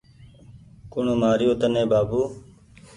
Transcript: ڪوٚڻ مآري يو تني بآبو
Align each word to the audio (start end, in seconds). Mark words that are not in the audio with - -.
ڪوٚڻ 0.91 1.05
مآري 1.21 1.45
يو 1.47 1.53
تني 1.61 1.83
بآبو 1.91 2.21